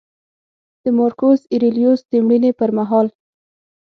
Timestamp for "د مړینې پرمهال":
2.11-3.07